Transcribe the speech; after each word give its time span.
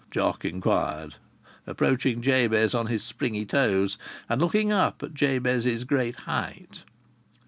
Jock 0.09 0.43
inquired, 0.43 1.17
approaching 1.67 2.23
Jabez 2.23 2.73
on 2.73 2.87
his 2.87 3.03
springy 3.03 3.45
toes, 3.45 3.99
and 4.27 4.41
looking 4.41 4.71
up 4.71 5.03
at 5.03 5.13
Jabez's 5.13 5.83
great 5.83 6.15
height. 6.21 6.85